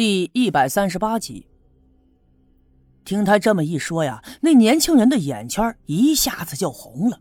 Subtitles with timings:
[0.00, 1.46] 第一百三十八集。
[3.04, 7.20] 听他这么一说呀，那年轻人的眼圈一下子就红了，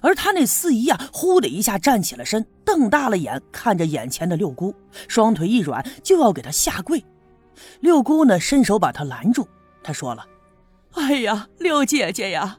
[0.00, 4.72] 而他那四姨呀，呼的一下站起了身，瞪大了眼看着眼前的六姑，
[5.08, 7.04] 双腿一软就要给他下跪。
[7.80, 9.48] 六姑呢，伸手把他拦住。
[9.82, 10.24] 他说了
[10.94, 12.56] ：“哎呀，六姐姐呀，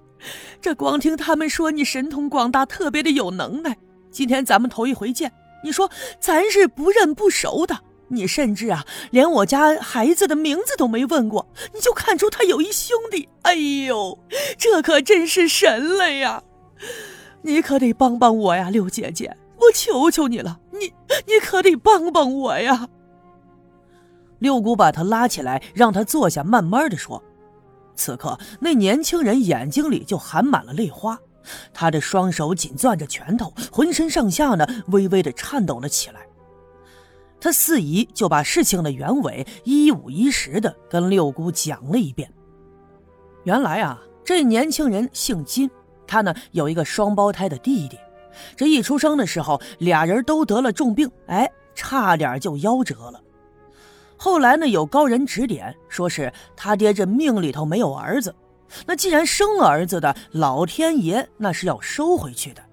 [0.59, 3.77] 这光听他们说你神通广大，特别的有能耐。
[4.11, 5.32] 今天咱们头一回见，
[5.64, 5.89] 你说
[6.20, 13.27] 咱是不认不熟的。”你甚至啊，连我家孩子的名字都没问过，你就看出他有一兄弟。
[13.41, 14.20] 哎呦，
[14.57, 16.44] 这可真是神了呀！
[17.41, 20.94] 你可得帮帮我呀，六姐姐，我求求你了，你
[21.25, 22.88] 你可得帮帮我呀！
[24.39, 27.23] 六姑把他拉起来，让他坐下，慢慢的说。
[27.95, 31.17] 此刻，那年轻人眼睛里就含满了泪花，
[31.73, 36.22] 他的双手紧攥着拳头，浑身上下呢微微的颤抖了起来。
[37.43, 42.31] 他四姨就把事情的原委一五一十的跟六姑讲了一遍。
[43.44, 45.69] 原来啊，这年轻人姓金，
[46.08, 48.00] 他呢有一个双胞胎的弟弟，
[48.55, 53.22] 这一出生的时候俩人都得了重病，哎，差点就夭折了。
[54.16, 58.33] 后来呢，有高人指点，说是他爹这命里头没有儿子，
[58.85, 62.63] 那既然生了儿子的，老天爷那是要收回去的，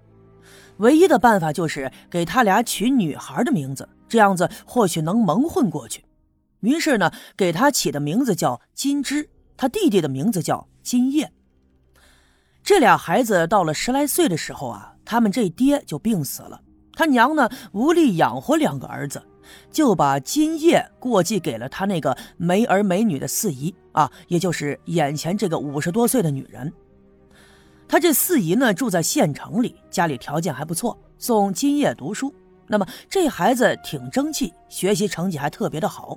[0.77, 3.89] 唯一的办法就是给他俩取女孩的名字。
[4.11, 6.05] 这样子或许能蒙混过去，
[6.61, 11.33] 于是呢，给他起的名字叫金枝，他弟弟的名字叫金叶。
[12.65, 16.61] 这俩孩子到了十来岁的时候啊，他们这爹就病死了，
[16.93, 19.23] 他娘呢无力养活两个儿子，
[19.71, 26.73] 就把金叶过继给了他那个没儿没女的四姨啊，也就是眼前这个五十多岁的女人。
[27.89, 32.35] 他这四姨呢住在县城里，家里条件还不错，送金叶读书。
[32.71, 36.17] 那么这孩子挺争气，学习成绩还特别的好。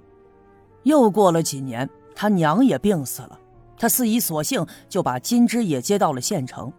[0.84, 3.40] 又过了几年，他娘也病死了，
[3.76, 6.72] 他四姨索性就把金枝也接到了县城。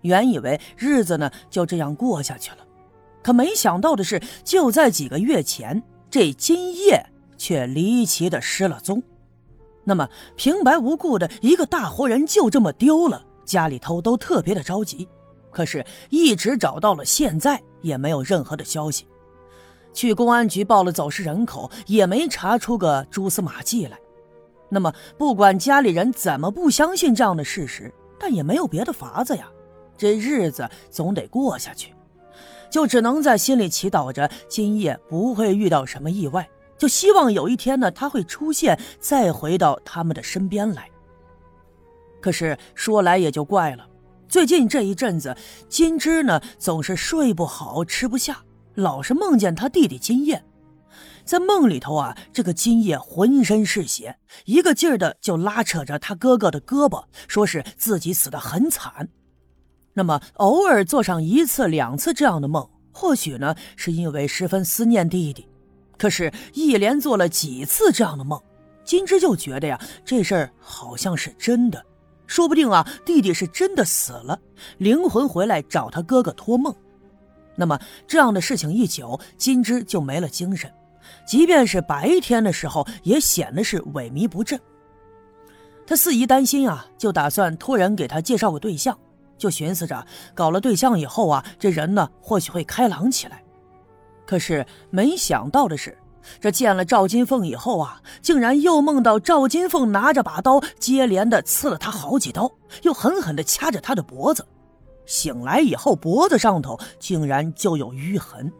[0.00, 2.58] 原以为日子呢就这样过下去了，
[3.22, 7.04] 可没想到的是，就在几个月前，这金叶
[7.36, 9.02] 却离奇的失了踪。
[9.84, 15.06] 那么平白无故的一个大活人就这么丢了，家里头都特别的着急，
[15.50, 19.06] 可是一直找到了现在也没有任何的消息。
[19.98, 23.98] 去公安局报了走失人口，也没查出个蛛丝马迹来。
[24.68, 29.48] 那么，不管家里人怎么不相信这样的事实，但也没有别的法子呀。
[29.96, 31.92] 这日子总得过下去，
[32.70, 40.88] 就只能在心里祈祷着今夜不会遇到什么意外，就希望有一天呢，他会出现，再回到他们的身边来。
[42.20, 43.84] 可是说来也就怪了，
[44.28, 45.36] 最近这一阵子，
[45.68, 48.44] 金枝呢总是睡不好，吃不下。
[48.78, 50.40] 老是梦见他弟弟金叶，
[51.24, 59.08] 在梦里头啊，这个金叶浑身是血，一个劲儿的就拉扯着他哥哥的胳膊，说是自己死得很惨。
[59.94, 65.48] 那么偶尔做上一次两次这样的梦，或许呢是因为十分思念弟弟。
[65.96, 68.40] 可是，一连做了几次这样的梦，
[68.84, 71.84] 金枝就觉得呀，这事儿好像是真的，
[72.28, 74.38] 说不定啊，弟弟是真的死了，
[74.76, 76.72] 灵魂回来找他哥哥托梦。
[77.58, 77.76] 那么
[78.06, 80.72] 这样的事情一久，金枝就没了精神，
[81.26, 84.58] 即便是白天的时候，也显得是萎靡不振。
[85.84, 88.96] 他四姨担心啊，就打算托人给他介绍个对象，
[89.36, 93.42] 就寻思着搞了对象以后啊，这人呢或许会开朗起来。
[94.24, 95.98] 可是没想到的是，
[96.40, 102.52] 这见了赵金凤以后啊，竟然又梦到赵金凤拿着把刀，接连的刺了他好几刀，
[102.82, 104.46] 又狠狠的掐着他的脖子。
[105.08, 108.52] 醒来以后，脖子上头竟然就有淤痕。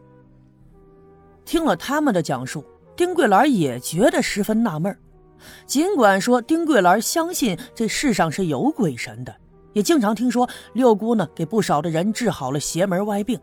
[1.45, 2.65] 听了他们的讲述，
[2.95, 4.97] 丁桂兰也觉得十分纳闷
[5.65, 9.33] 尽管说丁桂兰相信这世上是有鬼神的，
[9.73, 13.39] 也经常听说六姑呢给不少的人治好了邪门歪病，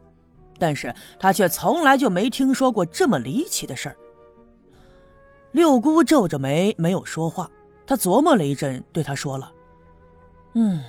[0.58, 3.96] 但是她却从来就没听说过这么离奇的事儿。
[5.52, 7.48] 六姑皱着眉没有说话，
[7.86, 9.52] 她琢磨了一阵，对他说了
[10.54, 10.82] ：“嗯。”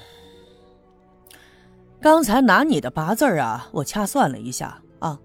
[1.99, 5.19] 刚才拿你的八字啊，我掐算了一下啊，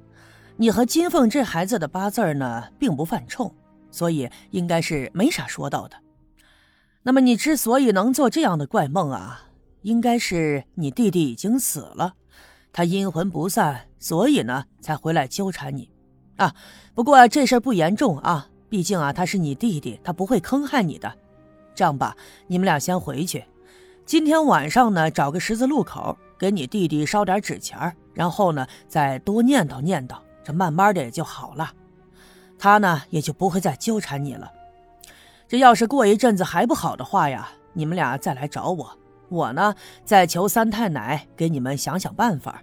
[0.56, 3.54] 你和金凤这孩子的八字呢，并不犯冲，
[3.90, 5.96] 所以应该是没啥说道的。
[7.02, 9.48] 那么你之所以能做这样的怪梦啊，
[9.82, 12.14] 应该是你弟弟已经死了，
[12.72, 15.90] 他阴魂不散，所以呢才回来纠缠你
[16.36, 16.54] 啊。
[16.94, 21.12] 不过这事儿不严重啊，毕竟啊他是你弟弟，他不会坑害你的。
[21.74, 22.16] 这样吧，
[22.46, 23.44] 你们俩先回去，
[24.06, 26.16] 今天晚上呢找个十字路口。
[26.42, 31.70] 给你弟弟烧点纸钱然后呢，再多念叨念叨，这慢慢的也就好了，
[32.58, 34.50] 他呢也就不会再纠缠你了。
[35.46, 38.98] 这要是过一阵子还不好的话呀，你们俩再来找我，
[39.28, 39.72] 我呢
[40.04, 42.60] 再求三太奶给你们想想办法。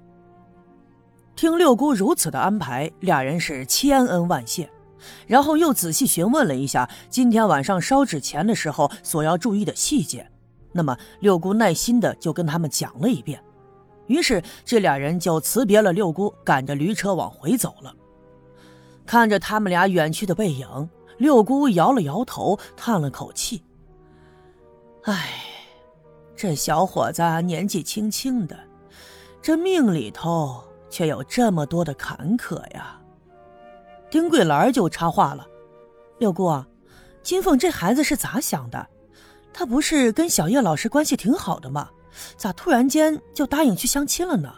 [1.38, 4.70] 听六姑如此的安排，俩人是千恩万谢，
[5.26, 10.30] 然后又仔细询问了一下今天晚上烧纸钱的时候所要注意的细节。
[10.74, 13.42] 那么六姑耐心的就跟他们讲了一遍，
[14.10, 17.96] 于是这俩人就辞别了六姑，赶着驴车往回走了。
[19.06, 20.90] 看着他们俩远去的背影。
[21.18, 23.62] 六姑摇了摇头，叹了口气
[25.04, 25.44] ：“唉，
[26.34, 28.58] 这小伙子年纪轻轻的，
[29.42, 32.98] 这命里头却有这么多的坎坷呀。”
[34.10, 35.46] 丁桂兰就插话了
[36.20, 36.64] ：“六姑，
[37.22, 38.88] 金凤这孩子是咋想的？
[39.52, 41.90] 他不是跟小叶老师关系挺好的吗？
[42.38, 44.54] 咋突然间就答应去相亲了呢？”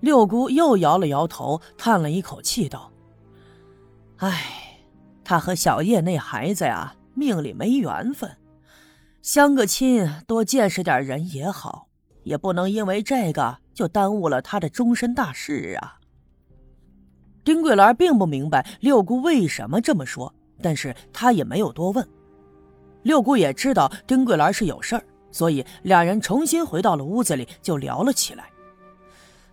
[0.00, 2.92] 六姑又摇了摇头，叹了一口气道
[4.18, 4.64] ：“唉。”
[5.24, 8.34] 他和小叶那孩子呀，命里没缘分，
[9.20, 11.88] 相个亲，多见识点人也好，
[12.22, 15.98] 也不能因为这个就耽误了他的终身大事啊。
[17.44, 22.08] 丁桂兰并不明白六姑为什么这么说，但是她也没有多问。
[23.02, 28.44] 六姑也知道丁桂兰是有事儿，所以两人重新回到了屋子里，就聊了起来。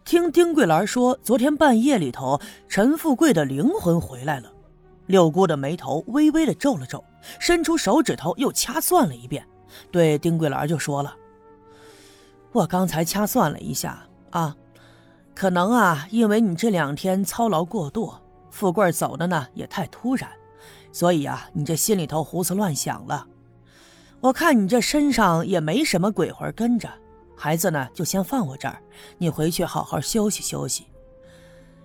[0.03, 4.51] 听丁桂兰说，昨天半夜里头，陈富贵的灵魂回来了。
[5.07, 7.03] 六姑的眉头微微的皱了皱，
[7.39, 9.45] 伸出手指头又掐算了一遍，
[9.91, 11.15] 对丁桂兰就说了
[12.51, 14.55] ：“我刚才掐算了一下啊，
[15.35, 18.13] 可能啊，因为你这两天操劳过度，
[18.49, 20.29] 富贵走的呢也太突然，
[20.91, 23.27] 所以啊，你这心里头胡思乱想了。
[24.25, 26.89] 我看你这身上也没什么鬼魂跟着，
[27.37, 28.81] 孩子呢就先放我这儿，
[29.19, 30.87] 你回去好好休息休息。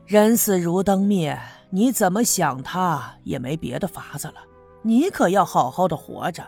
[0.07, 1.39] 人死如灯灭。”
[1.73, 4.35] 你怎么想他也没别的法子了，
[4.83, 6.43] 你可要好好的活着，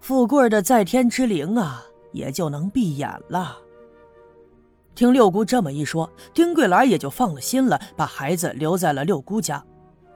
[0.00, 3.58] 富贵的在天之灵啊，也就能闭眼了。
[4.94, 9.62] 听六姑这么一说，丁桂兰也就放了心了，把孩子留在了六姑家，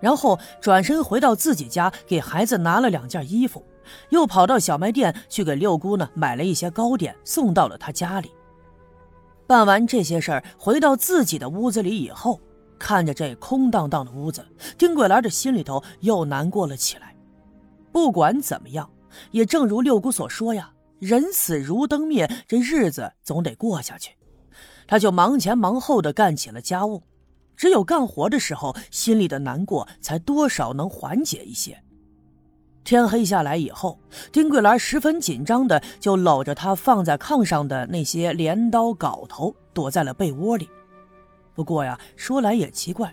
[0.01, 3.63] 然后转身回到自己家，给孩子拿了两件衣服，
[4.11, 8.31] 又跑到小卖店去给六姑呢买了一些糕点，送到了她家里。
[9.47, 12.41] 办完这些事儿，回到自己的屋子里以后。
[12.77, 14.45] 看着这空荡荡的屋子，
[14.77, 17.15] 丁桂兰的心里头又难过了起来。
[17.93, 18.91] 不管怎么样，
[19.31, 24.13] 也正如六姑所说呀，人死如灯灭，这日子总得过下去。
[24.87, 27.03] 他就忙前忙后的干起了家务，
[27.57, 31.81] 只有干活的时候，心里的难过才多少能缓解一些。
[32.85, 33.99] 天黑下来以后，
[34.31, 40.69] 丁桂兰十分紧张的就搂着他放在炕上的那些镰刀镐头，躲在了被窝里。
[41.55, 43.13] 不过呀，说来也奇怪，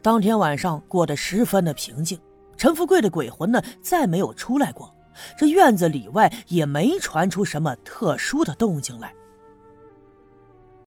[0.00, 2.18] 当天晚上过得十分的平静。
[2.56, 4.94] 陈富贵的鬼魂呢，再没有出来过，
[5.36, 9.12] 这院子里外也没传出什么特殊的动静来。